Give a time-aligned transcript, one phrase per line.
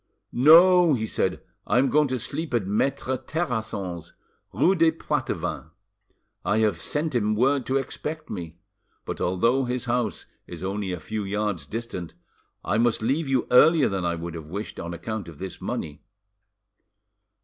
[0.33, 4.13] "No;" he said, "I am going to sleep at Maitre Terrasson's,
[4.51, 5.69] rue des Poitevins;
[6.43, 8.57] I have sent him word to expect me.
[9.05, 12.15] But although his house is only a few yards distant,
[12.65, 16.01] I must leave you earlier than I could have wished, on account of this money."